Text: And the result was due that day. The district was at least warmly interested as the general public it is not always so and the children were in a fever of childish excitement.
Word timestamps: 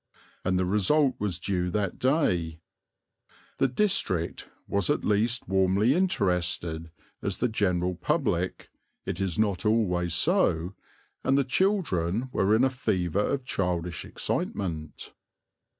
And 0.43 0.57
the 0.57 0.65
result 0.65 1.13
was 1.19 1.37
due 1.37 1.69
that 1.69 1.99
day. 1.99 2.59
The 3.59 3.67
district 3.67 4.49
was 4.67 4.89
at 4.89 5.05
least 5.05 5.47
warmly 5.47 5.93
interested 5.93 6.89
as 7.21 7.37
the 7.37 7.47
general 7.47 7.93
public 7.93 8.69
it 9.05 9.21
is 9.21 9.37
not 9.37 9.63
always 9.63 10.15
so 10.15 10.73
and 11.23 11.37
the 11.37 11.43
children 11.43 12.29
were 12.31 12.55
in 12.55 12.63
a 12.63 12.69
fever 12.71 13.21
of 13.23 13.45
childish 13.45 14.03
excitement. 14.03 15.13